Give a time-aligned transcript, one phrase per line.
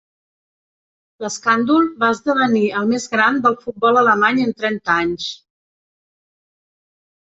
[1.25, 5.33] L'escàndol va esdevenir el més gran del futbol alemany en trenta anys.